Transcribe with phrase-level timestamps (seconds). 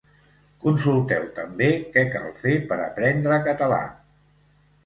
[0.67, 1.67] Consulteu també
[1.97, 3.83] què cal fer per aprendre català.